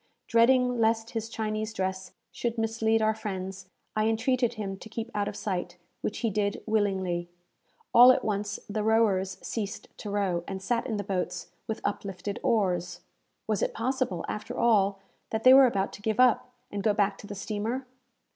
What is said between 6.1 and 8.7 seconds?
he did, willingly. All at once